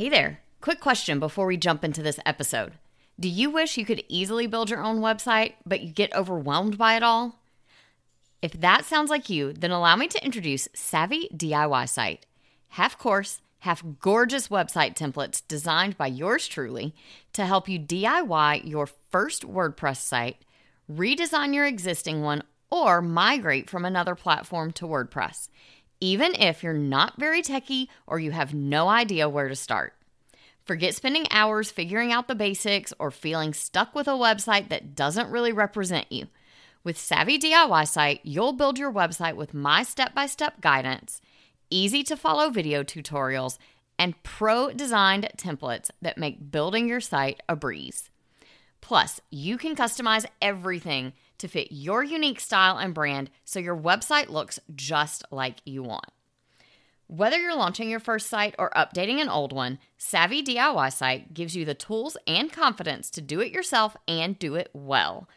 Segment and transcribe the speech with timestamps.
[0.00, 0.40] Hey there.
[0.62, 2.72] Quick question before we jump into this episode.
[3.20, 6.96] Do you wish you could easily build your own website, but you get overwhelmed by
[6.96, 7.38] it all?
[8.40, 12.24] If that sounds like you, then allow me to introduce Savvy DIY Site.
[12.68, 16.94] Half course, half gorgeous website templates designed by yours truly
[17.34, 20.38] to help you DIY your first WordPress site,
[20.90, 25.48] redesign your existing one, or migrate from another platform to WordPress,
[26.00, 29.94] even if you're not very techy or you have no idea where to start.
[30.64, 35.30] Forget spending hours figuring out the basics or feeling stuck with a website that doesn't
[35.30, 36.28] really represent you.
[36.82, 41.20] With Savvy DIY Site, you'll build your website with my step by step guidance,
[41.68, 43.58] easy to follow video tutorials,
[43.98, 48.08] and pro designed templates that make building your site a breeze.
[48.80, 54.28] Plus, you can customize everything to fit your unique style and brand so your website
[54.28, 56.06] looks just like you want.
[57.08, 61.56] Whether you're launching your first site or updating an old one, Savvy DIY Site gives
[61.56, 65.28] you the tools and confidence to do it yourself and do it well.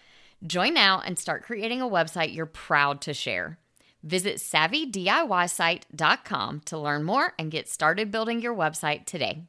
[0.46, 3.58] Join now and start creating a website you're proud to share.
[4.04, 9.46] Visit savvydiysite.com to learn more and get started building your website today.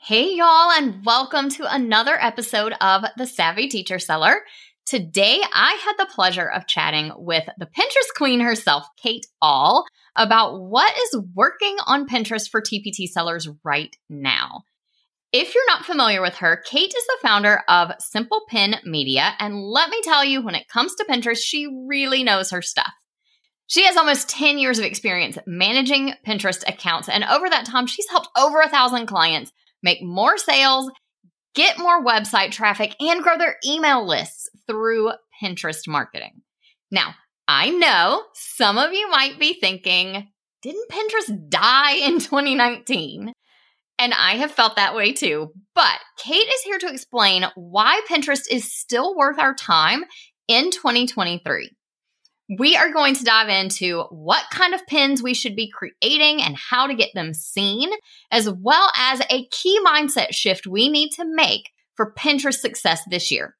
[0.00, 4.42] Hey, y'all, and welcome to another episode of The Savvy Teacher Seller.
[4.88, 9.84] Today, I had the pleasure of chatting with the Pinterest queen herself, Kate Ahl,
[10.16, 14.62] about what is working on Pinterest for TPT sellers right now.
[15.30, 19.34] If you're not familiar with her, Kate is the founder of Simple Pin Media.
[19.38, 22.94] And let me tell you, when it comes to Pinterest, she really knows her stuff.
[23.66, 27.10] She has almost 10 years of experience managing Pinterest accounts.
[27.10, 30.90] And over that time, she's helped over a thousand clients make more sales,
[31.54, 36.42] get more website traffic, and grow their email lists through Pinterest marketing.
[36.90, 37.14] Now,
[37.46, 40.28] I know some of you might be thinking,
[40.62, 43.32] didn't Pinterest die in 2019?
[43.98, 45.50] And I have felt that way too.
[45.74, 50.04] But Kate is here to explain why Pinterest is still worth our time
[50.46, 51.70] in 2023.
[52.58, 56.56] We are going to dive into what kind of pins we should be creating and
[56.56, 57.90] how to get them seen,
[58.30, 63.30] as well as a key mindset shift we need to make for Pinterest success this
[63.30, 63.57] year.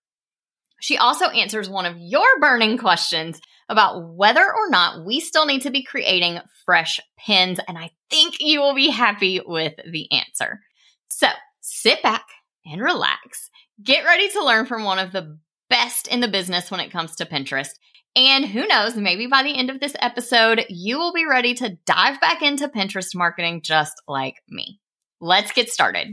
[0.81, 5.63] She also answers one of your burning questions about whether or not we still need
[5.63, 7.61] to be creating fresh pins.
[7.69, 10.61] And I think you will be happy with the answer.
[11.09, 11.29] So
[11.61, 12.25] sit back
[12.65, 13.51] and relax.
[13.83, 15.39] Get ready to learn from one of the
[15.69, 17.71] best in the business when it comes to Pinterest.
[18.17, 21.79] And who knows, maybe by the end of this episode, you will be ready to
[21.87, 24.81] dive back into Pinterest marketing just like me.
[25.21, 26.09] Let's get started.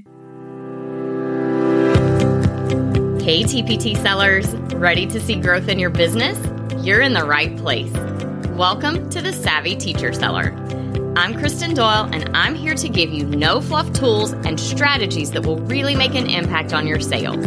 [3.26, 6.38] Hey, TPT sellers, ready to see growth in your business?
[6.86, 7.92] you're in the right place.
[8.52, 10.54] Welcome to the Savvy Teacher Seller.
[11.18, 15.44] I'm Kristen Doyle, and I'm here to give you no fluff tools and strategies that
[15.44, 17.44] will really make an impact on your sales.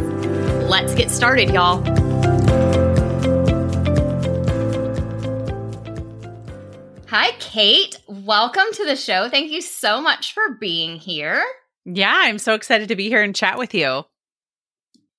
[0.69, 1.85] Let's get started, y'all.
[7.07, 8.01] Hi, Kate.
[8.09, 9.29] Welcome to the show.
[9.29, 11.45] Thank you so much for being here.
[11.85, 14.03] Yeah, I'm so excited to be here and chat with you.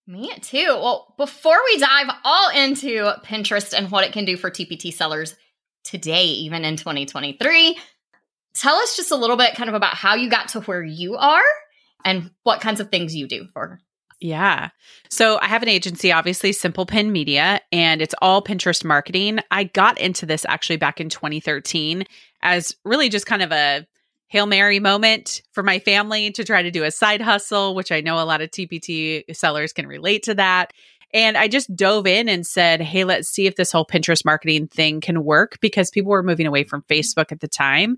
[0.10, 0.66] Me too.
[0.70, 5.36] Well, before we dive all into Pinterest and what it can do for TPT sellers
[5.84, 7.78] today, even in 2023,
[8.56, 11.16] tell us just a little bit kind of about how you got to where you
[11.16, 11.44] are
[12.04, 13.80] and what kinds of things you do for.
[14.20, 14.70] Yeah.
[15.12, 19.42] So I have an agency, obviously Simple Pin Media, and it's all Pinterest marketing.
[19.52, 22.04] I got into this actually back in 2013
[22.42, 23.86] as really just kind of a
[24.30, 28.02] Hail Mary moment for my family to try to do a side hustle, which I
[28.02, 30.72] know a lot of TPT sellers can relate to that.
[31.12, 34.68] And I just dove in and said, hey, let's see if this whole Pinterest marketing
[34.68, 36.94] thing can work because people were moving away from mm-hmm.
[36.94, 37.98] Facebook at the time.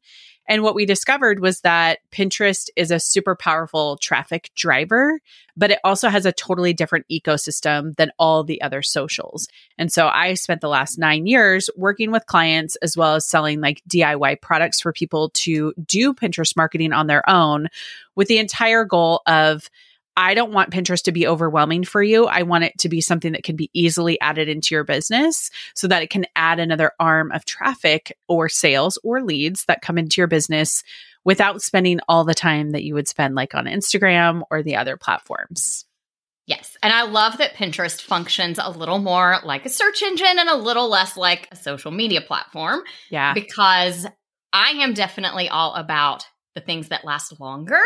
[0.51, 5.21] And what we discovered was that Pinterest is a super powerful traffic driver,
[5.55, 9.47] but it also has a totally different ecosystem than all the other socials.
[9.77, 13.61] And so I spent the last nine years working with clients as well as selling
[13.61, 17.69] like DIY products for people to do Pinterest marketing on their own
[18.17, 19.69] with the entire goal of
[20.17, 22.25] I don't want Pinterest to be overwhelming for you.
[22.25, 25.87] I want it to be something that can be easily added into your business so
[25.87, 30.19] that it can add another arm of traffic or sales or leads that come into
[30.19, 30.83] your business
[31.23, 34.97] without spending all the time that you would spend like on Instagram or the other
[34.97, 35.85] platforms.
[36.47, 36.75] Yes.
[36.83, 40.55] And I love that Pinterest functions a little more like a search engine and a
[40.55, 42.81] little less like a social media platform.
[43.09, 43.33] Yeah.
[43.33, 44.05] Because
[44.51, 46.25] I am definitely all about
[46.55, 47.79] the things that last longer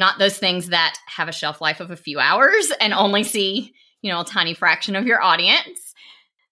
[0.00, 3.74] not those things that have a shelf life of a few hours and only see,
[4.02, 5.94] you know, a tiny fraction of your audience.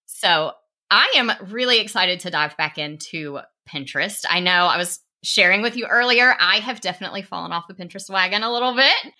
[0.05, 0.53] So
[0.89, 4.23] I am really excited to dive back into Pinterest.
[4.29, 8.09] I know I was sharing with you earlier, I have definitely fallen off the Pinterest
[8.09, 9.13] wagon a little bit.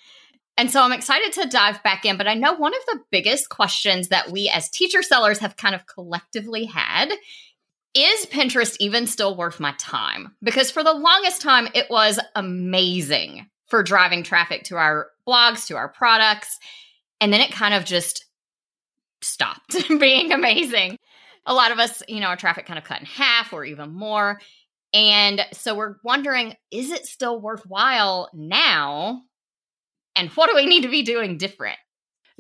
[0.58, 2.18] And so I'm excited to dive back in.
[2.18, 5.74] But I know one of the biggest questions that we as teacher sellers have kind
[5.74, 7.12] of collectively had
[7.96, 10.36] is Pinterest even still worth my time?
[10.44, 15.78] Because for the longest time, it was amazing for driving traffic to our blogs, to
[15.78, 16.58] our products.
[17.22, 18.26] And then it kind of just
[19.22, 20.98] stopped being amazing.
[21.46, 23.94] A lot of us, you know, our traffic kind of cut in half or even
[23.94, 24.40] more.
[24.94, 29.22] And so we're wondering is it still worthwhile now?
[30.16, 31.78] And what do we need to be doing different?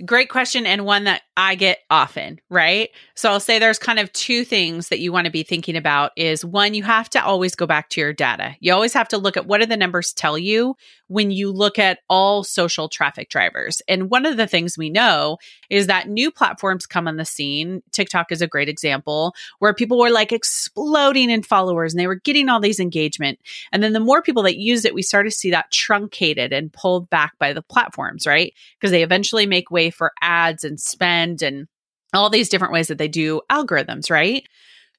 [0.05, 2.89] Great question, and one that I get often, right?
[3.15, 6.11] So I'll say there's kind of two things that you want to be thinking about
[6.15, 8.55] is one, you have to always go back to your data.
[8.59, 10.75] You always have to look at what do the numbers tell you
[11.07, 13.81] when you look at all social traffic drivers.
[13.87, 15.37] And one of the things we know
[15.69, 17.81] is that new platforms come on the scene.
[17.91, 22.15] TikTok is a great example where people were like exploding in followers and they were
[22.15, 23.39] getting all these engagement.
[23.71, 26.71] And then the more people that use it, we start to see that truncated and
[26.71, 28.53] pulled back by the platforms, right?
[28.77, 31.67] Because they eventually make way for ads and spend and
[32.13, 34.47] all these different ways that they do algorithms, right?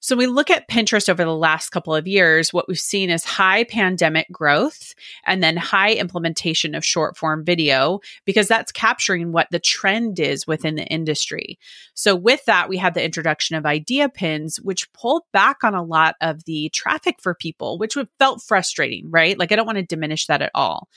[0.02, 3.22] So we look at Pinterest over the last couple of years, what we've seen is
[3.22, 4.94] high pandemic growth
[5.26, 10.46] and then high implementation of short form video because that's capturing what the trend is
[10.46, 11.58] within the industry.
[11.92, 15.84] So with that, we had the introduction of idea pins, which pulled back on a
[15.84, 19.38] lot of the traffic for people, which felt frustrating, right?
[19.38, 20.88] Like I don't want to diminish that at all.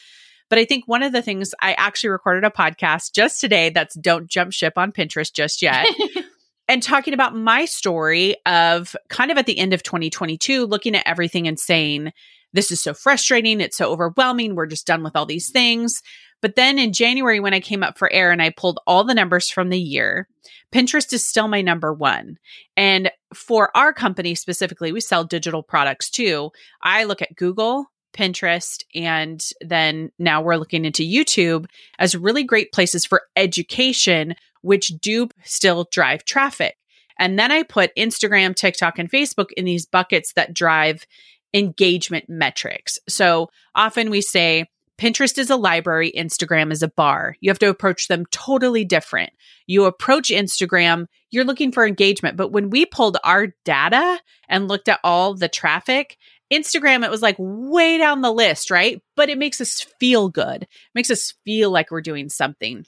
[0.54, 3.96] But I think one of the things I actually recorded a podcast just today that's
[3.96, 5.88] don't jump ship on Pinterest just yet.
[6.68, 11.08] and talking about my story of kind of at the end of 2022, looking at
[11.08, 12.14] everything and saying,
[12.54, 13.62] this is so frustrating.
[13.62, 14.54] It's so overwhelming.
[14.54, 16.04] We're just done with all these things.
[16.40, 19.16] But then in January, when I came up for air and I pulled all the
[19.16, 20.28] numbers from the year,
[20.72, 22.38] Pinterest is still my number one.
[22.78, 26.52] And for our company specifically, we sell digital products too.
[26.80, 31.66] I look at Google, Pinterest, and then now we're looking into YouTube
[32.00, 36.78] as really great places for education which do still drive traffic.
[37.20, 41.06] And then I put Instagram, TikTok, and Facebook in these buckets that drive
[41.54, 42.98] engagement metrics.
[43.08, 44.66] So often we say
[44.98, 47.36] Pinterest is a library, Instagram is a bar.
[47.40, 49.32] You have to approach them totally different.
[49.68, 52.38] You approach Instagram, you're looking for engagement.
[52.38, 56.18] But when we pulled our data and looked at all the traffic,
[56.54, 59.02] Instagram, it was like way down the list, right?
[59.16, 62.86] But it makes us feel good, it makes us feel like we're doing something.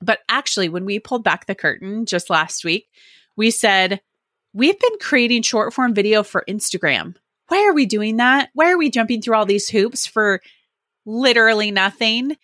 [0.00, 2.88] But actually, when we pulled back the curtain just last week,
[3.36, 4.00] we said,
[4.52, 7.16] We've been creating short form video for Instagram.
[7.48, 8.50] Why are we doing that?
[8.54, 10.40] Why are we jumping through all these hoops for
[11.04, 12.36] literally nothing?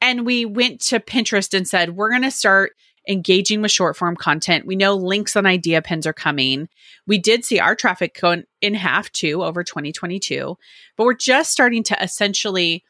[0.00, 2.72] And we went to Pinterest and said, We're going to start
[3.08, 4.66] engaging with short form content.
[4.66, 6.68] We know links on idea pins are coming.
[7.06, 10.56] We did see our traffic go in half too over 2022,
[10.96, 12.84] but we're just starting to essentially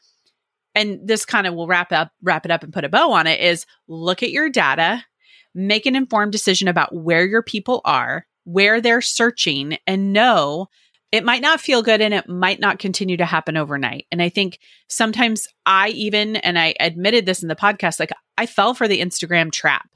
[0.75, 3.25] and this kind of will wrap up wrap it up and put a bow on
[3.25, 5.03] it is look at your data
[5.55, 10.67] make an informed decision about where your people are where they're searching and know
[11.11, 14.29] it might not feel good and it might not continue to happen overnight and i
[14.29, 14.59] think
[14.89, 19.01] sometimes i even and i admitted this in the podcast like i fell for the
[19.01, 19.89] instagram trap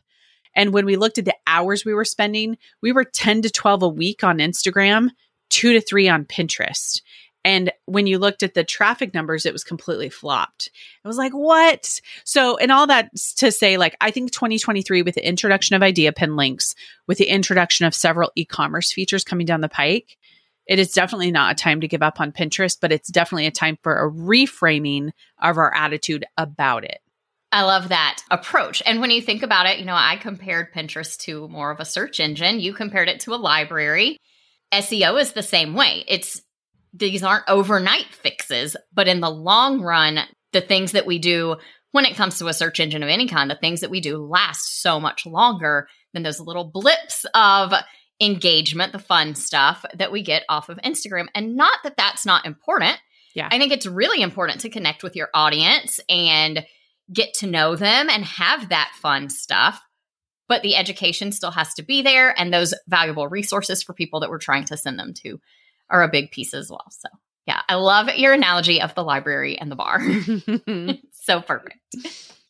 [0.56, 3.84] and when we looked at the hours we were spending we were 10 to 12
[3.84, 5.10] a week on instagram
[5.50, 7.02] 2 to 3 on pinterest
[7.46, 10.70] and when you looked at the traffic numbers, it was completely flopped.
[11.04, 12.02] It was like, what?
[12.26, 16.12] So, and all that to say, like, I think 2023, with the introduction of idea
[16.12, 16.76] pin links,
[17.08, 20.18] with the introduction of several e commerce features coming down the pike,
[20.68, 23.52] it is definitely not a time to give up on Pinterest, but it's definitely a
[23.52, 27.00] time for a reframing of our attitude about it.
[27.52, 28.84] I love that approach.
[28.86, 31.86] And when you think about it, you know, I compared Pinterest to more of a
[31.86, 32.60] search engine.
[32.60, 34.18] You compared it to a library.
[34.72, 36.04] SEO is the same way.
[36.08, 36.42] It's
[36.94, 40.20] these aren't overnight fixes, but in the long run,
[40.54, 41.58] the things that we do
[41.92, 44.18] when it comes to a search engine of any kind, the things that we do
[44.18, 47.74] last so much longer than those little blips of
[48.22, 51.28] engagement, the fun stuff that we get off of Instagram.
[51.34, 52.98] And not that that's not important.
[53.34, 53.48] Yeah.
[53.52, 56.66] I think it's really important to connect with your audience and
[57.12, 59.82] get to know them and have that fun stuff.
[60.48, 64.30] But the education still has to be there and those valuable resources for people that
[64.30, 65.40] we're trying to send them to
[65.90, 66.86] are a big piece as well.
[66.90, 67.10] So,
[67.46, 70.02] yeah, I love your analogy of the library and the bar.
[71.12, 71.78] so perfect.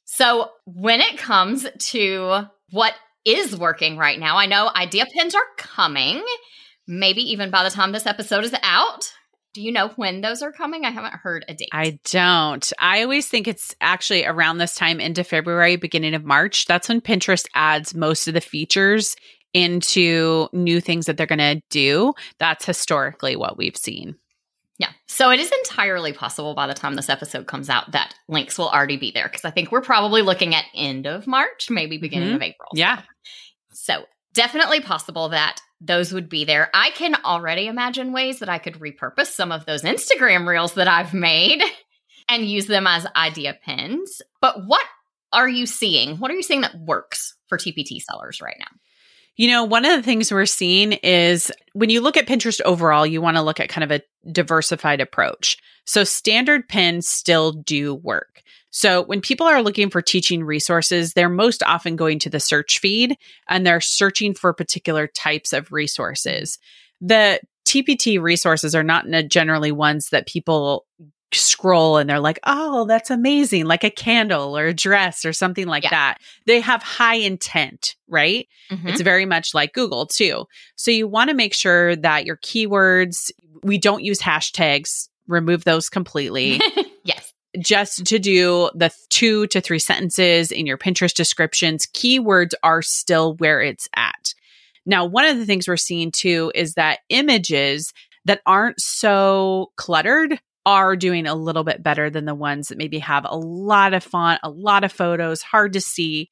[0.05, 2.93] So, when it comes to what
[3.25, 6.23] is working right now, I know idea pins are coming,
[6.87, 9.11] maybe even by the time this episode is out.
[9.53, 10.85] Do you know when those are coming?
[10.85, 11.69] I haven't heard a date.
[11.73, 12.71] I don't.
[12.79, 16.65] I always think it's actually around this time into February, beginning of March.
[16.67, 19.15] That's when Pinterest adds most of the features
[19.53, 22.13] into new things that they're going to do.
[22.37, 24.15] That's historically what we've seen.
[24.77, 24.91] Yeah.
[25.07, 28.69] So it is entirely possible by the time this episode comes out that links will
[28.69, 32.29] already be there because I think we're probably looking at end of March, maybe beginning
[32.29, 32.35] Mhm.
[32.35, 32.69] of April.
[32.75, 33.01] Yeah.
[33.73, 36.69] So definitely possible that those would be there.
[36.73, 40.87] I can already imagine ways that I could repurpose some of those Instagram reels that
[40.87, 41.61] I've made
[42.29, 44.21] and use them as idea pins.
[44.41, 44.85] But what
[45.31, 46.17] are you seeing?
[46.17, 48.67] What are you seeing that works for TPT sellers right now?
[49.35, 53.05] You know, one of the things we're seeing is when you look at Pinterest overall,
[53.05, 55.57] you want to look at kind of a diversified approach.
[55.85, 58.41] So standard pins still do work.
[58.71, 62.79] So when people are looking for teaching resources, they're most often going to the search
[62.79, 63.15] feed
[63.47, 66.59] and they're searching for particular types of resources.
[67.01, 70.85] The TPT resources are not generally ones that people
[71.31, 75.67] scroll and they're like, oh, that's amazing, like a candle or a dress or something
[75.67, 75.89] like Yeah.
[75.91, 76.17] that.
[76.47, 78.47] They have high intent, right?
[78.71, 78.89] Mhm.
[78.89, 80.45] It's very much like Google too.
[80.75, 83.29] So you want to make sure that your keywords,
[83.61, 86.59] we don't use hashtags, remove those completely.
[87.59, 93.35] Just to do the two to three sentences in your Pinterest descriptions, keywords are still
[93.35, 94.33] where it's at.
[94.85, 97.93] Now, one of the things we're seeing too is that images
[98.25, 102.99] that aren't so cluttered are doing a little bit better than the ones that maybe
[102.99, 106.29] have a lot of font, a lot of photos, hard to see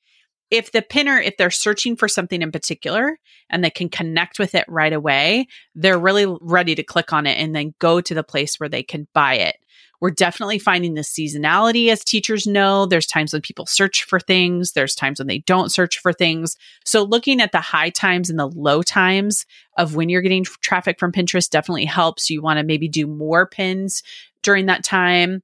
[0.50, 3.20] if the pinner, if they're searching for something in particular
[3.50, 7.38] and they can connect with it right away, they're really ready to click on it
[7.38, 9.56] and then go to the place where they can buy it.
[10.00, 12.86] We're definitely finding the seasonality as teachers know.
[12.86, 16.56] There's times when people search for things, there's times when they don't search for things.
[16.86, 19.46] So, looking at the high times and the low times
[19.78, 22.30] of when you're getting traffic from Pinterest definitely helps.
[22.30, 24.04] You want to maybe do more pins
[24.44, 25.42] during that time.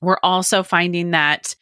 [0.00, 1.54] We're also finding that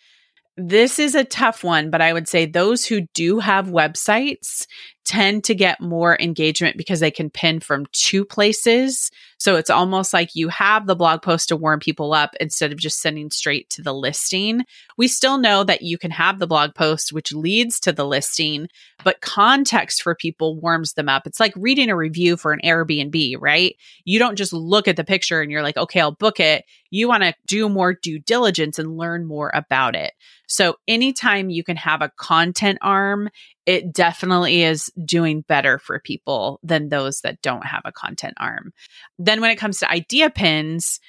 [0.57, 4.67] this is a tough one, but I would say those who do have websites
[5.05, 9.11] tend to get more engagement because they can pin from two places.
[9.39, 12.79] So it's almost like you have the blog post to warm people up instead of
[12.79, 14.65] just sending straight to the listing.
[14.97, 18.69] We still know that you can have the blog post, which leads to the listing,
[19.03, 21.27] but context for people warms them up.
[21.27, 23.75] It's like reading a review for an Airbnb, right?
[24.05, 26.65] You don't just look at the picture and you're like, okay, I'll book it.
[26.91, 30.13] You want to do more due diligence and learn more about it.
[30.47, 33.31] So anytime you can have a content arm,
[33.67, 38.73] it definitely is doing better for people than those that don't have a content arm.
[39.19, 41.01] Then when it comes to idea pins,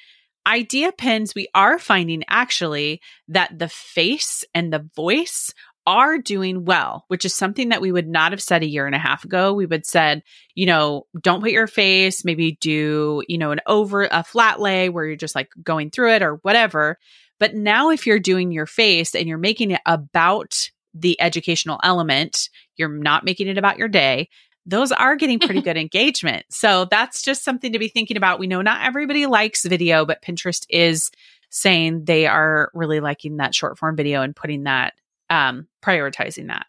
[0.45, 5.53] idea pins, we are finding actually that the face and the voice
[5.86, 8.95] are doing well, which is something that we would not have said a year and
[8.95, 9.53] a half ago.
[9.53, 10.24] We would said,
[10.55, 14.89] you know, don't put your face, maybe do, you know, an over a flat lay
[14.89, 16.98] where you're just like going through it or whatever.
[17.39, 22.50] But now if you're doing your face and you're making it about the educational element,
[22.77, 24.29] you're not making it about your day.
[24.65, 26.45] Those are getting pretty good engagement.
[26.50, 28.39] So that's just something to be thinking about.
[28.39, 31.12] We know not everybody likes video, but Pinterest is
[31.50, 34.93] saying they are really liking that short form video and putting that
[35.29, 36.65] um prioritizing that.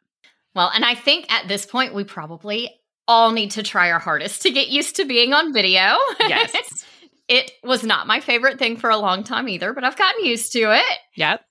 [0.54, 2.70] Well, and I think at this point, we probably
[3.06, 5.96] all need to try our hardest to get used to being on video.
[6.20, 6.84] Yes.
[7.28, 10.52] it was not my favorite thing for a long time either, but I've gotten used
[10.52, 11.44] to it yep.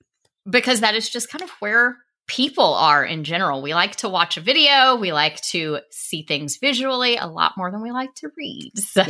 [0.48, 3.62] because that is just kind of where people are in general.
[3.62, 7.70] We like to watch a video, we like to see things visually a lot more
[7.70, 8.72] than we like to read.
[8.78, 9.02] So,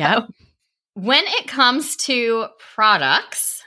[0.95, 3.63] when it comes to products,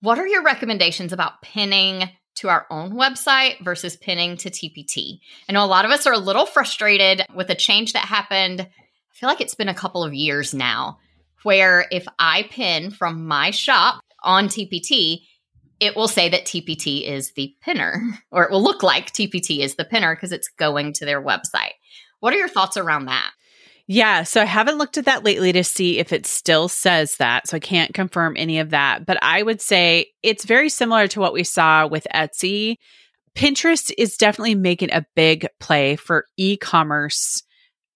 [0.00, 5.18] what are your recommendations about pinning to our own website versus pinning to TPT?
[5.48, 8.60] I know a lot of us are a little frustrated with a change that happened.
[8.60, 10.98] I feel like it's been a couple of years now
[11.42, 15.22] where if I pin from my shop on TPT,
[15.80, 19.74] it will say that TPT is the pinner, or it will look like TPT is
[19.74, 21.74] the pinner because it's going to their website.
[22.20, 23.30] What are your thoughts around that?
[23.90, 27.48] Yeah, so I haven't looked at that lately to see if it still says that.
[27.48, 29.06] So I can't confirm any of that.
[29.06, 32.76] But I would say it's very similar to what we saw with Etsy.
[33.34, 37.42] Pinterest is definitely making a big play for e commerce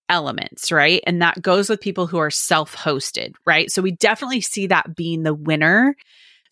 [0.09, 1.03] elements, right?
[1.07, 3.71] And that goes with people who are self hosted, right?
[3.71, 5.95] So we definitely see that being the winner.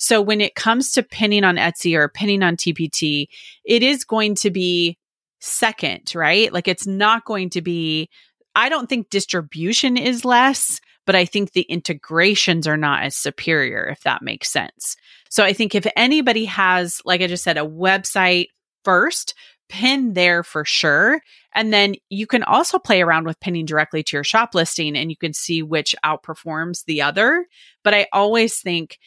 [0.00, 3.26] So when it comes to pinning on Etsy or pinning on TPT,
[3.64, 4.96] it is going to be
[5.40, 6.50] second, right?
[6.52, 8.08] Like it's not going to be
[8.56, 13.86] I don't think distribution is less, but I think the integrations are not as superior,
[13.86, 14.96] if that makes sense.
[15.28, 18.46] So I think if anybody has, like I just said, a website
[18.84, 19.34] first,
[19.68, 21.20] pin there for sure.
[21.54, 25.10] And then you can also play around with pinning directly to your shop listing and
[25.10, 27.46] you can see which outperforms the other.
[27.84, 28.98] But I always think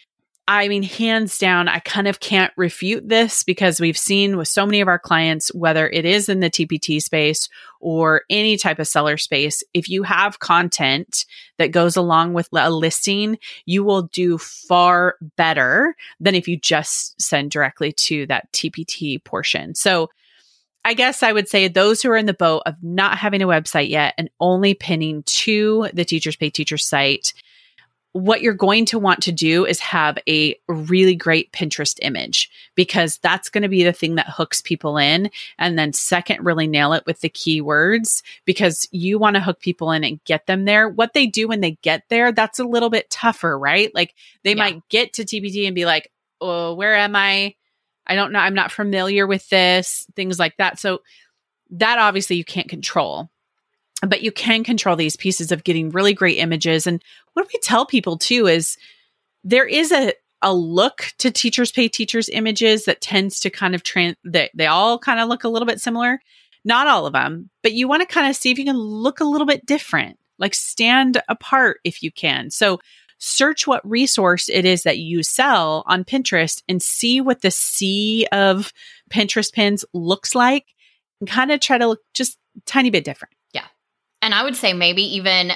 [0.45, 4.65] I mean, hands down, I kind of can't refute this because we've seen with so
[4.65, 7.47] many of our clients, whether it is in the TPT space
[7.79, 11.25] or any type of seller space, if you have content
[11.59, 17.21] that goes along with a listing, you will do far better than if you just
[17.21, 19.75] send directly to that TPT portion.
[19.75, 20.09] So,
[20.85, 23.47] I guess I would say those who are in the boat of not having a
[23.47, 27.33] website yet and only pinning to the Teachers Pay Teachers site
[28.13, 33.17] what you're going to want to do is have a really great Pinterest image because
[33.17, 35.32] that's going to be the thing that hooks people in.
[35.58, 39.91] And then, second, really nail it with the keywords because you want to hook people
[39.91, 40.88] in and get them there.
[40.88, 43.93] What they do when they get there, that's a little bit tougher, right?
[43.96, 44.63] Like they yeah.
[44.63, 47.55] might get to TPT and be like, oh, where am I?
[48.05, 48.39] I don't know.
[48.39, 50.79] I'm not familiar with this, things like that.
[50.79, 51.01] So,
[51.72, 53.32] that obviously you can't control
[54.10, 56.88] but you can control these pieces of getting really great images.
[56.88, 58.77] And what we tell people too is
[59.43, 60.13] there is a
[60.45, 64.67] a look to teachers pay teachers images that tends to kind of trans they, they
[64.67, 66.19] all kind of look a little bit similar.
[66.65, 69.22] Not all of them but you want to kind of see if you can look
[69.22, 72.50] a little bit different like stand apart if you can.
[72.50, 72.79] So
[73.19, 78.27] search what resource it is that you sell on pinterest and see what the sea
[78.33, 78.74] of
[79.10, 80.65] pinterest pins looks like
[81.22, 83.33] and kind of try to look just tiny bit different
[84.24, 85.51] and I would say maybe even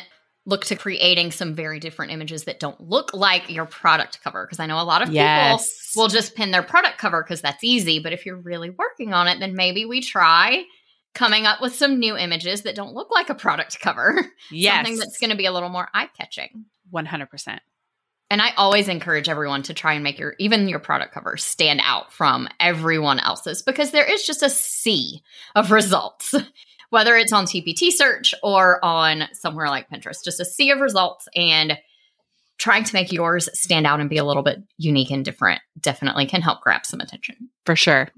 [0.45, 4.45] look to creating some very different images that don't look like your product cover.
[4.45, 5.89] Because I know a lot of yes.
[5.93, 7.99] people will just pin their product cover because that's easy.
[7.99, 10.63] But if you're really working on it, then maybe we try
[11.13, 14.25] coming up with some new images that don't look like a product cover.
[14.51, 14.75] Yes.
[14.75, 16.65] Something that's going to be a little more eye catching.
[16.93, 17.59] 100%.
[18.29, 21.81] And I always encourage everyone to try and make your even your product cover stand
[21.83, 25.21] out from everyone else's because there is just a sea
[25.55, 26.33] of results
[26.89, 31.27] whether it's on TPT search or on somewhere like Pinterest, just a sea of results
[31.35, 31.77] and
[32.57, 36.25] trying to make yours stand out and be a little bit unique and different definitely
[36.25, 37.49] can help grab some attention.
[37.65, 38.09] For sure.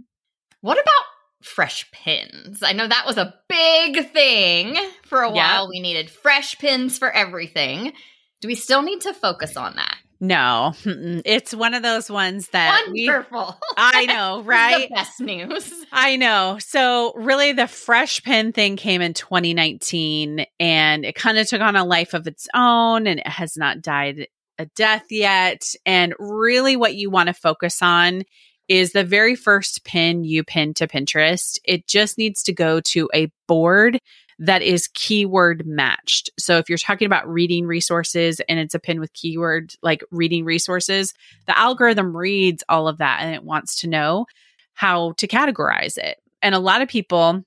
[0.61, 1.05] What about
[1.43, 2.63] fresh pins?
[2.63, 5.69] I know that was a big thing for a while.
[5.69, 7.93] We needed fresh pins for everything.
[8.41, 9.97] Do we still need to focus on that?
[10.21, 13.57] No, it's one of those ones that wonderful.
[13.59, 14.89] We, I know, right?
[14.89, 15.71] best news.
[15.93, 16.57] I know.
[16.59, 21.77] So, really, the fresh pin thing came in 2019, and it kind of took on
[21.77, 24.27] a life of its own, and it has not died
[24.57, 25.63] a death yet.
[25.85, 28.23] And really, what you want to focus on
[28.67, 31.59] is the very first pin you pin to Pinterest.
[31.63, 33.99] It just needs to go to a board
[34.39, 36.29] that is keyword matched.
[36.39, 40.45] So if you're talking about reading resources and it's a pin with keyword like reading
[40.45, 41.13] resources,
[41.45, 44.25] the algorithm reads all of that and it wants to know
[44.73, 46.17] how to categorize it.
[46.41, 47.43] And a lot of people,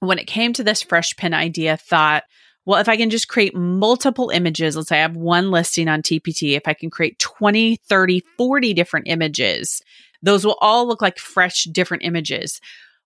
[0.00, 2.24] when it came to this fresh pin idea, thought,
[2.64, 6.02] well, if I can just create multiple images, let's say I have one listing on
[6.02, 9.80] TPT, if I can create 20, 30, 40 different images,
[10.22, 12.60] those will all look like fresh, different images.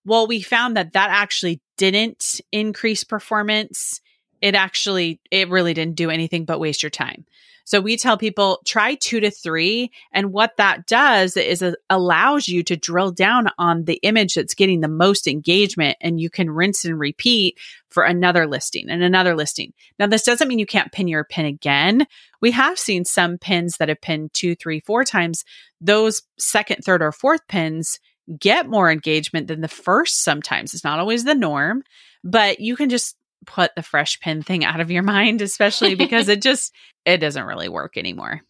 [0.06, 4.00] Well, we found that that actually didn't increase performance.
[4.40, 7.26] It actually, it really didn't do anything but waste your time.
[7.64, 9.90] So we tell people try two to three.
[10.12, 14.54] And what that does is it allows you to drill down on the image that's
[14.54, 17.58] getting the most engagement and you can rinse and repeat
[17.90, 19.72] for another listing and another listing.
[19.98, 22.06] Now, this doesn't mean you can't pin your pin again.
[22.40, 25.44] We have seen some pins that have pinned two, three, four times.
[25.80, 27.98] Those second, third, or fourth pins
[28.38, 30.74] get more engagement than the first sometimes.
[30.74, 31.82] It's not always the norm,
[32.24, 36.28] but you can just put the fresh pin thing out of your mind, especially because
[36.28, 36.72] it just
[37.04, 38.42] it doesn't really work anymore.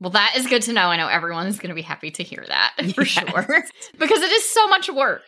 [0.00, 0.86] Well, that is good to know.
[0.86, 3.08] I know everyone is going to be happy to hear that for yes.
[3.08, 3.64] sure
[3.98, 5.22] because it is so much work.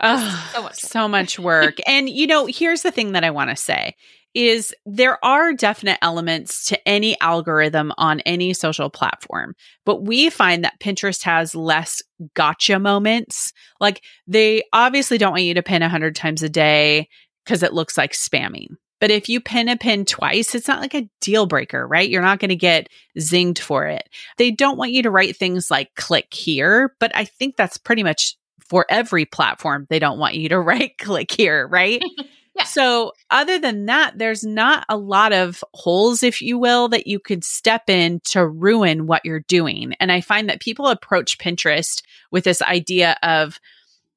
[0.00, 0.74] Oh, so much, work.
[0.74, 1.74] so much work.
[1.86, 3.94] and you know, here's the thing that I want to say
[4.38, 10.62] is there are definite elements to any algorithm on any social platform, but we find
[10.62, 12.00] that Pinterest has less
[12.34, 13.52] gotcha moments.
[13.80, 17.08] Like they obviously don't want you to pin 100 times a day
[17.44, 18.68] because it looks like spamming.
[19.00, 22.08] But if you pin a pin twice, it's not like a deal breaker, right?
[22.08, 24.08] You're not going to get zinged for it.
[24.36, 28.04] They don't want you to write things like click here, but I think that's pretty
[28.04, 28.36] much
[28.68, 29.88] for every platform.
[29.90, 32.00] They don't want you to write click here, right?
[32.58, 32.64] Yeah.
[32.64, 37.20] So, other than that, there's not a lot of holes, if you will, that you
[37.20, 39.94] could step in to ruin what you're doing.
[40.00, 43.60] And I find that people approach Pinterest with this idea of,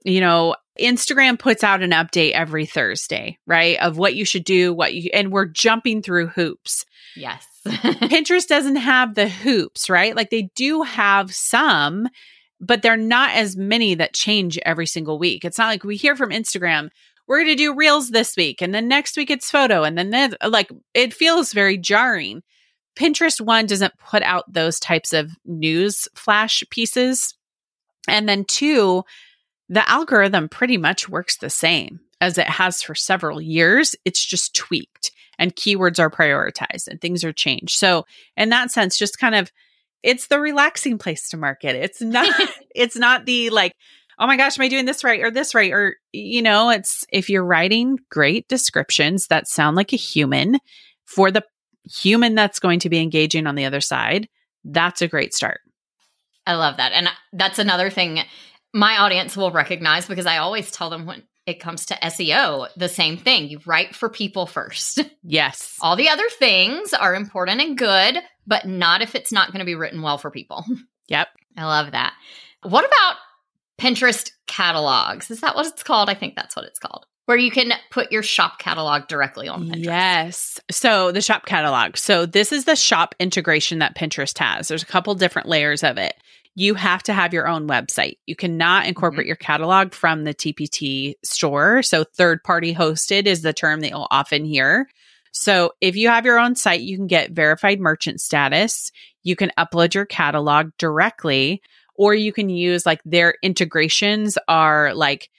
[0.04, 3.78] you know, Instagram puts out an update every Thursday, right?
[3.80, 6.86] Of what you should do, what you, and we're jumping through hoops.
[7.16, 7.46] Yes.
[7.68, 10.16] Pinterest doesn't have the hoops, right?
[10.16, 12.08] Like they do have some,
[12.60, 15.46] but they're not as many that change every single week.
[15.46, 16.90] It's not like we hear from Instagram,
[17.32, 20.10] we're going to do reels this week and then next week it's photo and then
[20.10, 22.44] then like it feels very jarring
[22.96, 27.36] Pinterest one doesn't put out those types of news flash pieces.
[28.08, 29.04] And then two,
[29.70, 33.96] the algorithm pretty much works the same as it has for several years.
[34.04, 37.78] It's just tweaked and keywords are prioritized and things are changed.
[37.78, 39.52] So, in that sense, just kind of
[40.04, 41.76] it's the relaxing place to market.
[41.76, 42.30] It's not
[42.76, 43.74] it's not the like
[44.22, 45.74] oh my gosh, am I doing this right or this right?
[45.74, 50.60] Or, you know, it's if you're writing great descriptions that sound like a human
[51.06, 51.44] for the
[51.92, 54.30] human that's going to be engaging on the other side,
[54.64, 55.62] that's a great start.
[56.46, 56.92] I love that.
[56.94, 58.20] And that's another thing
[58.74, 62.88] my audience will recognize because I always tell them when it comes to SEO, the
[62.88, 63.50] same thing.
[63.50, 65.00] You write for people first.
[65.24, 65.78] Yes.
[65.82, 69.66] All the other things are important and good, but not if it's not going to
[69.66, 70.64] be written well for people.
[71.08, 71.28] Yep.
[71.58, 72.14] I love that.
[72.64, 73.16] What about
[73.80, 75.32] Pinterest catalogs.
[75.32, 76.10] Is that what it's called?
[76.10, 77.06] I think that's what it's called.
[77.26, 79.86] Where you can put your shop catalog directly on Pinterest.
[79.86, 80.60] Yes.
[80.70, 81.98] So the shop catalog.
[81.98, 84.68] So this is the shop integration that Pinterest has.
[84.68, 86.16] There's a couple different layers of it.
[86.56, 88.18] You have to have your own website.
[88.26, 89.28] You cannot incorporate mm-hmm.
[89.28, 91.82] your catalog from the TPT store.
[91.82, 94.90] So third party hosted is the term that you'll often hear.
[95.32, 98.92] So if you have your own site, you can get verified merchant status.
[99.24, 101.62] You can upload your catalog directly
[101.96, 105.30] or you can use like their integrations are like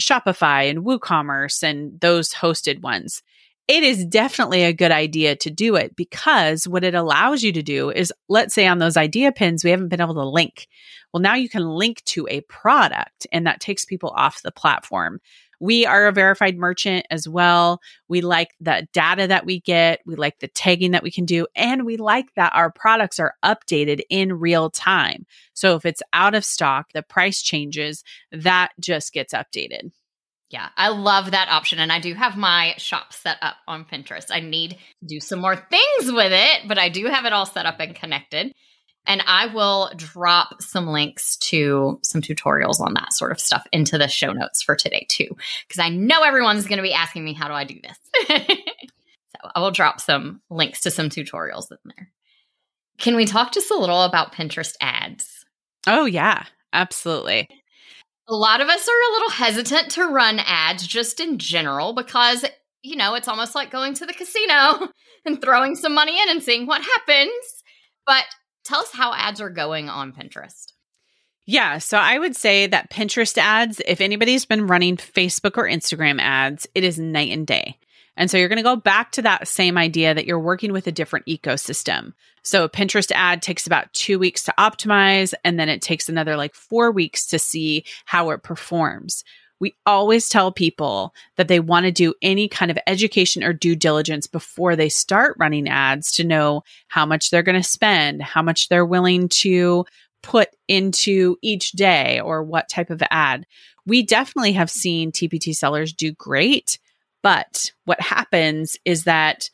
[0.00, 3.22] Shopify and WooCommerce and those hosted ones.
[3.66, 7.62] It is definitely a good idea to do it because what it allows you to
[7.62, 10.68] do is, let's say on those idea pins, we haven't been able to link.
[11.12, 15.20] Well, now you can link to a product and that takes people off the platform.
[15.60, 17.80] We are a verified merchant as well.
[18.08, 20.00] We like the data that we get.
[20.06, 21.46] We like the tagging that we can do.
[21.56, 25.26] And we like that our products are updated in real time.
[25.54, 29.90] So if it's out of stock, the price changes, that just gets updated.
[30.50, 31.78] Yeah, I love that option.
[31.78, 34.26] And I do have my shop set up on Pinterest.
[34.30, 37.44] I need to do some more things with it, but I do have it all
[37.44, 38.54] set up and connected.
[39.08, 43.96] And I will drop some links to some tutorials on that sort of stuff into
[43.96, 45.28] the show notes for today, too,
[45.66, 48.28] because I know everyone's going to be asking me, how do I do this?
[48.28, 52.10] so I will drop some links to some tutorials in there.
[52.98, 55.46] Can we talk just a little about Pinterest ads?
[55.86, 56.44] Oh, yeah,
[56.74, 57.48] absolutely.
[58.28, 62.44] A lot of us are a little hesitant to run ads just in general because,
[62.82, 64.88] you know, it's almost like going to the casino
[65.24, 67.62] and throwing some money in and seeing what happens.
[68.06, 68.24] But
[68.68, 70.74] Tell us how ads are going on Pinterest.
[71.46, 76.20] Yeah, so I would say that Pinterest ads, if anybody's been running Facebook or Instagram
[76.20, 77.78] ads, it is night and day.
[78.14, 80.86] And so you're going to go back to that same idea that you're working with
[80.86, 82.12] a different ecosystem.
[82.42, 86.36] So a Pinterest ad takes about two weeks to optimize, and then it takes another
[86.36, 89.24] like four weeks to see how it performs
[89.60, 93.74] we always tell people that they want to do any kind of education or due
[93.76, 98.42] diligence before they start running ads to know how much they're going to spend, how
[98.42, 99.84] much they're willing to
[100.22, 103.46] put into each day or what type of ad.
[103.86, 106.78] We definitely have seen TPT sellers do great,
[107.22, 109.50] but what happens is that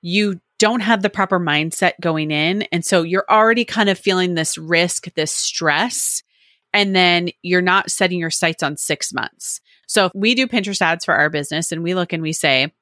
[0.00, 2.62] you don't have the proper mindset going in.
[2.70, 6.22] And so you're already kind of feeling this risk, this stress
[6.74, 9.60] and then you're not setting your sights on six months.
[9.86, 12.72] So if we do Pinterest ads for our business and we look and we say,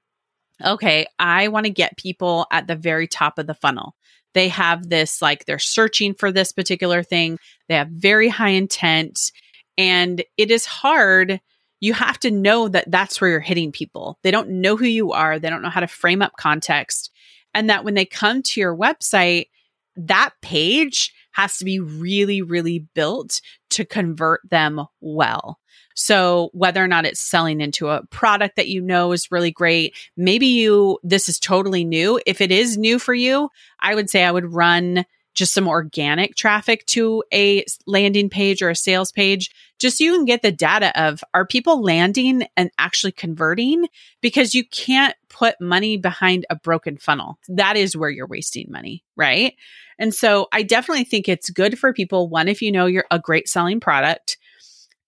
[0.64, 3.94] okay, I want to get people at the very top of the funnel.
[4.32, 7.38] They have this, like, they're searching for this particular thing.
[7.68, 9.30] They have very high intent.
[9.76, 11.40] And it is hard.
[11.80, 14.18] You have to know that that's where you're hitting people.
[14.22, 17.10] They don't know who you are, they don't know how to frame up context.
[17.52, 19.48] And that when they come to your website,
[19.96, 23.40] that page has to be really, really built
[23.70, 25.58] to convert them well.
[25.94, 29.94] So whether or not it's selling into a product that you know is really great,
[30.16, 32.20] maybe you, this is totally new.
[32.26, 36.34] If it is new for you, I would say I would run just some organic
[36.34, 40.52] traffic to a landing page or a sales page, just so you can get the
[40.52, 43.86] data of are people landing and actually converting?
[44.20, 47.38] Because you can't put money behind a broken funnel.
[47.48, 49.54] That is where you're wasting money, right?
[49.98, 52.28] And so I definitely think it's good for people.
[52.28, 54.38] One, if you know you're a great selling product.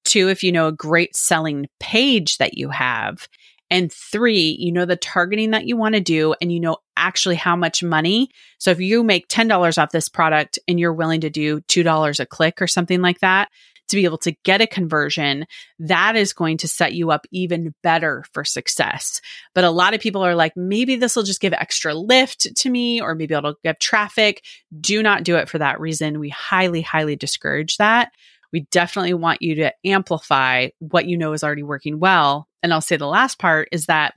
[0.04, 3.28] Two, if you know a great selling page that you have.
[3.70, 7.36] And three, you know the targeting that you want to do and you know actually
[7.36, 8.28] how much money.
[8.58, 12.26] So if you make $10 off this product and you're willing to do $2 a
[12.26, 13.48] click or something like that,
[13.88, 15.46] to be able to get a conversion,
[15.78, 19.20] that is going to set you up even better for success.
[19.54, 22.70] But a lot of people are like, maybe this will just give extra lift to
[22.70, 24.42] me, or maybe it'll give traffic.
[24.80, 26.18] Do not do it for that reason.
[26.18, 28.10] We highly, highly discourage that.
[28.52, 32.48] We definitely want you to amplify what you know is already working well.
[32.64, 34.14] And I'll say the last part is that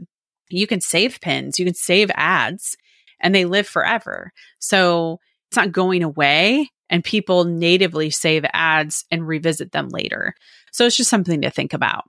[0.49, 2.77] you can save pins, you can save ads
[3.19, 4.31] and they live forever.
[4.59, 10.33] So it's not going away and people natively save ads and revisit them later.
[10.71, 12.05] So it's just something to think about.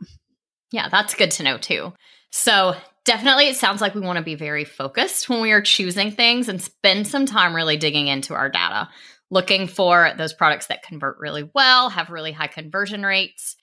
[0.70, 1.92] Yeah, that's good to know too.
[2.30, 6.12] So definitely it sounds like we want to be very focused when we are choosing
[6.12, 8.88] things and spend some time really digging into our data,
[9.28, 13.56] looking for those products that convert really well, have really high conversion rates.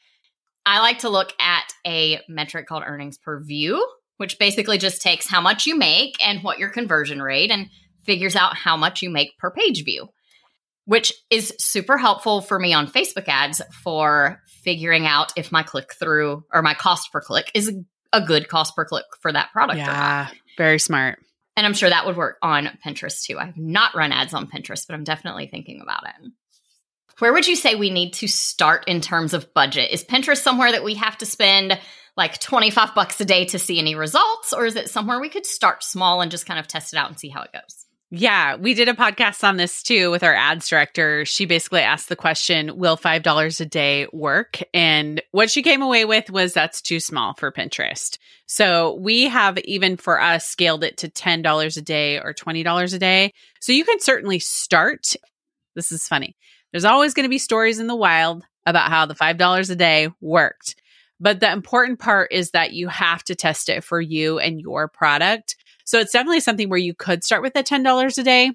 [0.66, 3.86] I like to look at a metric called earnings per view,
[4.18, 7.68] which basically just takes how much you make and what your conversion rate and
[8.04, 10.08] figures out how much you make per page view,
[10.86, 15.94] which is super helpful for me on Facebook ads for figuring out if my click
[15.94, 17.72] through or my cost per click is
[18.14, 19.78] a good cost per click for that product.
[19.78, 21.20] Yeah, very smart.
[21.58, 23.38] And I'm sure that would work on Pinterest too.
[23.38, 26.32] I have not run ads on Pinterest, but I'm definitely thinking about it.
[27.20, 29.92] Where would you say we need to start in terms of budget?
[29.92, 31.80] Is Pinterest somewhere that we have to spend
[32.18, 34.52] like 25 bucks a day to see any results?
[34.52, 37.10] Or is it somewhere we could start small and just kind of test it out
[37.10, 37.86] and see how it goes?
[38.12, 41.26] Yeah, we did a podcast on this too with our ads director.
[41.26, 44.62] She basically asked the question, Will $5 a day work?
[44.74, 48.18] And what she came away with was that's too small for Pinterest.
[48.46, 53.00] So we have even for us scaled it to $10 a day or $20 a
[53.00, 53.34] day.
[53.60, 55.16] So you can certainly start.
[55.76, 56.36] This is funny.
[56.76, 60.10] There's always going to be stories in the wild about how the $5 a day
[60.20, 60.76] worked.
[61.22, 64.90] But the important part is that you have to test it for you and your
[64.90, 65.56] product.
[65.86, 68.52] So it's definitely something where you could start with the $10 a day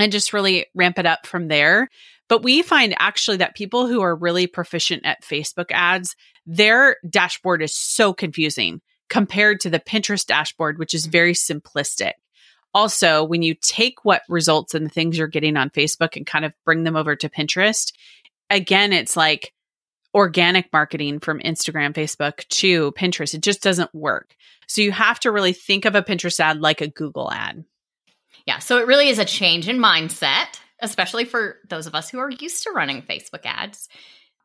[0.00, 1.90] and just really ramp it up from there.
[2.28, 7.62] But we find actually that people who are really proficient at Facebook ads, their dashboard
[7.62, 11.12] is so confusing compared to the Pinterest dashboard, which is mm.
[11.12, 12.14] very simplistic.
[12.74, 16.44] Also, when you take what results and the things you're getting on Facebook and kind
[16.44, 17.92] of bring them over to Pinterest,
[18.50, 19.52] again, it's like
[20.14, 23.34] organic marketing from Instagram, Facebook to Pinterest.
[23.34, 24.34] It just doesn't work.
[24.66, 27.64] So you have to really think of a Pinterest ad like a Google ad.
[28.46, 28.58] Yeah.
[28.58, 32.30] So it really is a change in mindset, especially for those of us who are
[32.30, 33.88] used to running Facebook ads.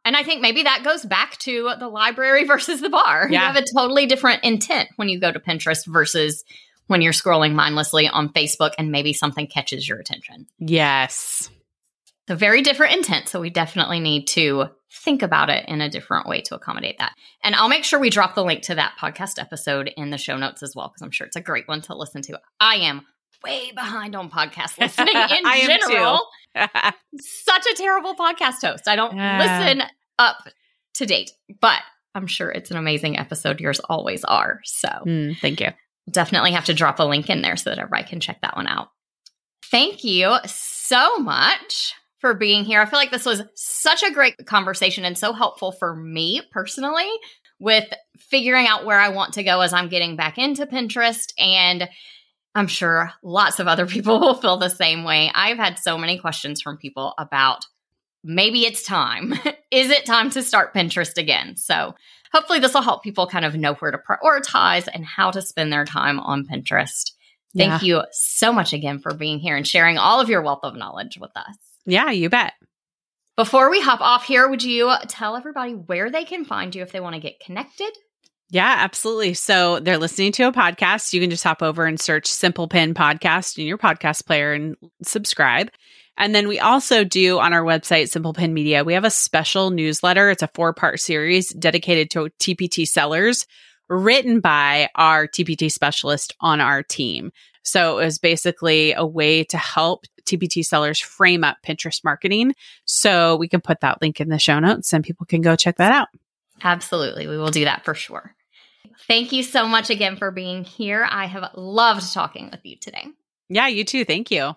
[0.05, 3.27] And I think maybe that goes back to the library versus the bar.
[3.29, 3.39] Yeah.
[3.39, 6.43] You have a totally different intent when you go to Pinterest versus
[6.89, 10.47] when you're scrolling mindlessly on Facebook and maybe something catches your attention.
[10.57, 11.51] Yes.
[12.27, 13.29] So, very different intent.
[13.29, 17.13] So, we definitely need to think about it in a different way to accommodate that.
[17.43, 20.35] And I'll make sure we drop the link to that podcast episode in the show
[20.35, 22.39] notes as well, because I'm sure it's a great one to listen to.
[22.59, 23.05] I am
[23.43, 26.25] way behind on podcast listening in general.
[27.19, 28.87] Such a terrible podcast host.
[28.87, 29.83] I don't listen
[30.17, 30.37] up
[30.95, 31.81] to date, but
[32.15, 33.59] I'm sure it's an amazing episode.
[33.59, 34.61] Yours always are.
[34.63, 35.69] So, mm, thank you.
[36.09, 38.67] Definitely have to drop a link in there so that everybody can check that one
[38.67, 38.89] out.
[39.71, 42.81] Thank you so much for being here.
[42.81, 47.09] I feel like this was such a great conversation and so helpful for me personally
[47.59, 47.85] with
[48.17, 51.33] figuring out where I want to go as I'm getting back into Pinterest.
[51.37, 51.89] And
[52.55, 55.31] I'm sure lots of other people will feel the same way.
[55.33, 57.65] I've had so many questions from people about
[58.23, 59.33] maybe it's time.
[59.71, 61.55] Is it time to start Pinterest again?
[61.55, 61.95] So
[62.31, 65.71] hopefully this will help people kind of know where to prioritize and how to spend
[65.71, 67.11] their time on Pinterest.
[67.57, 67.87] Thank yeah.
[67.87, 71.17] you so much again for being here and sharing all of your wealth of knowledge
[71.19, 71.57] with us.
[71.85, 72.53] Yeah, you bet.
[73.35, 76.91] Before we hop off here, would you tell everybody where they can find you if
[76.91, 77.91] they want to get connected?
[78.51, 79.35] Yeah, absolutely.
[79.35, 81.13] So they're listening to a podcast.
[81.13, 84.75] You can just hop over and search Simple Pin Podcast in your podcast player and
[85.03, 85.69] subscribe.
[86.19, 89.69] And then we also do on our website, Simple Pin Media, we have a special
[89.69, 90.29] newsletter.
[90.29, 93.47] It's a four part series dedicated to TPT sellers
[93.87, 97.31] written by our TPT specialist on our team.
[97.63, 102.53] So it was basically a way to help TPT sellers frame up Pinterest marketing.
[102.85, 105.77] So we can put that link in the show notes and people can go check
[105.77, 106.09] that out.
[106.61, 107.27] Absolutely.
[107.27, 108.35] We will do that for sure.
[109.07, 111.07] Thank you so much again for being here.
[111.09, 113.07] I have loved talking with you today.
[113.47, 114.03] Yeah, you too.
[114.03, 114.55] Thank you.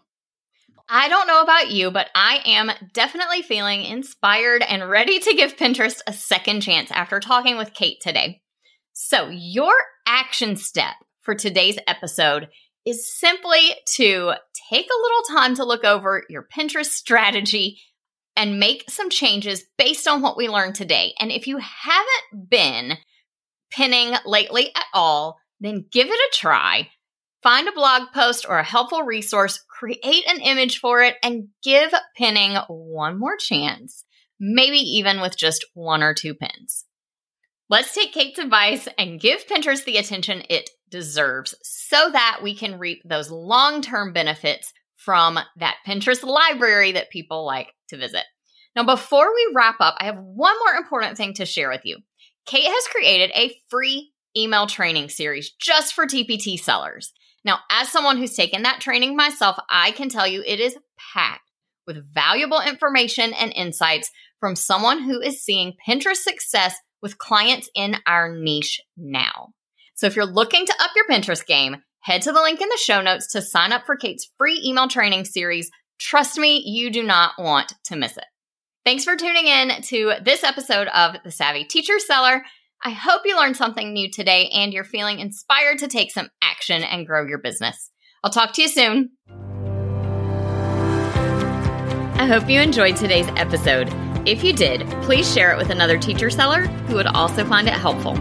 [0.95, 5.57] I don't know about you, but I am definitely feeling inspired and ready to give
[5.57, 8.43] Pinterest a second chance after talking with Kate today.
[8.93, 9.73] So, your
[10.07, 12.49] action step for today's episode
[12.85, 14.35] is simply to
[14.69, 17.81] take a little time to look over your Pinterest strategy
[18.37, 21.15] and make some changes based on what we learned today.
[21.19, 22.99] And if you haven't been
[23.71, 26.91] pinning lately at all, then give it a try.
[27.43, 31.93] Find a blog post or a helpful resource, create an image for it, and give
[32.17, 34.05] pinning one more chance,
[34.39, 36.85] maybe even with just one or two pins.
[37.69, 42.79] Let's take Kate's advice and give Pinterest the attention it deserves so that we can
[42.79, 48.25] reap those long term benefits from that Pinterest library that people like to visit.
[48.77, 51.99] Now, before we wrap up, I have one more important thing to share with you.
[52.47, 57.13] Kate has created a free email training series just for TPT sellers.
[57.45, 60.77] Now, as someone who's taken that training myself, I can tell you it is
[61.15, 61.51] packed
[61.87, 67.97] with valuable information and insights from someone who is seeing Pinterest success with clients in
[68.07, 69.49] our niche now.
[69.95, 72.81] So if you're looking to up your Pinterest game, head to the link in the
[72.81, 75.71] show notes to sign up for Kate's free email training series.
[75.99, 78.25] Trust me, you do not want to miss it.
[78.85, 82.43] Thanks for tuning in to this episode of The Savvy Teacher Seller.
[82.85, 86.83] I hope you learned something new today and you're feeling inspired to take some action
[86.83, 87.93] and grow your business.
[88.25, 89.11] I'll talk to you soon.
[92.17, 93.89] I hope you enjoyed today's episode.
[94.27, 97.75] If you did, please share it with another teacher seller who would also find it
[97.75, 98.17] helpful.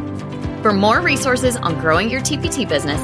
[0.61, 3.01] For more resources on growing your TPT business,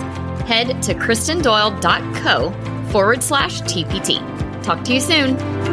[0.48, 4.64] head to kristendoyle.co forward slash TPT.
[4.64, 5.67] Talk to you soon.